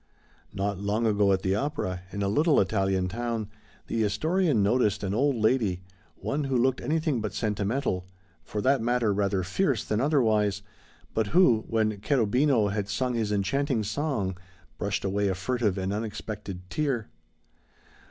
Not 0.51 0.79
long 0.79 1.05
ago 1.05 1.31
at 1.31 1.43
the 1.43 1.53
opera, 1.53 2.01
in 2.11 2.23
a 2.23 2.27
little 2.27 2.59
Italian 2.59 3.07
town, 3.07 3.51
the 3.85 4.01
historian 4.01 4.63
noticed 4.63 5.03
an 5.03 5.13
old 5.13 5.35
lady, 5.35 5.83
one 6.15 6.45
who 6.45 6.57
looked 6.57 6.81
anything 6.81 7.21
but 7.21 7.35
sentimental, 7.35 8.07
for 8.43 8.61
that 8.63 8.81
matter 8.81 9.13
rather 9.13 9.43
fierce 9.43 9.83
than 9.83 10.01
otherwise, 10.01 10.63
but 11.13 11.27
who, 11.27 11.65
when 11.67 12.01
Cherubino 12.01 12.69
had 12.73 12.89
sung 12.89 13.13
his 13.13 13.31
enchanting 13.31 13.83
song, 13.83 14.35
brushed 14.79 15.05
away 15.05 15.27
a 15.27 15.35
furtive 15.35 15.77
and 15.77 15.93
unexpected 15.93 16.67
tear. 16.71 17.11